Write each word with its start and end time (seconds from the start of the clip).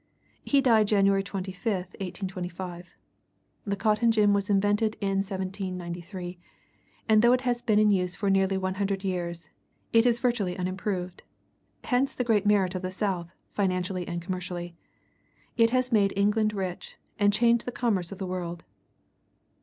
He 0.43 0.61
died 0.61 0.87
January 0.87 1.21
25, 1.21 1.63
1825. 1.73 2.87
The 3.65 3.75
cotton 3.75 4.11
gin 4.11 4.33
was 4.33 4.49
invented 4.49 4.97
in 4.99 5.17
1793; 5.19 6.39
and 7.07 7.21
though 7.21 7.33
it 7.33 7.41
has 7.41 7.61
been 7.61 7.77
in 7.77 7.91
use 7.91 8.15
for 8.15 8.31
nearly 8.31 8.57
one 8.57 8.73
hundred 8.81 9.03
years, 9.03 9.49
it 9.93 10.07
is 10.07 10.17
virtually 10.17 10.57
unimproved.... 10.57 11.21
Hence 11.83 12.15
the 12.15 12.23
great 12.23 12.47
merit 12.47 12.73
of 12.73 12.81
the 12.81 12.91
South, 12.91 13.29
financially 13.51 14.07
and 14.07 14.23
commercially. 14.23 14.75
It 15.55 15.69
has 15.69 15.91
made 15.91 16.13
England 16.15 16.53
rich, 16.55 16.97
and 17.19 17.31
changed 17.31 17.65
the 17.65 17.71
commerce 17.71 18.11
of 18.11 18.17
the 18.17 18.25
world. 18.25 18.63